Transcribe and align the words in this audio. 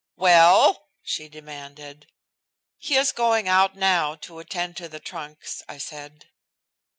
"Well!" 0.15 0.87
she 1.03 1.29
demanded. 1.29 2.07
"He 2.79 2.95
is 2.95 3.11
going 3.11 3.47
out 3.47 3.75
now 3.75 4.15
to 4.15 4.39
attend 4.39 4.75
to 4.77 4.89
the 4.89 4.99
trunks," 4.99 5.61
I 5.69 5.77
said. 5.77 6.25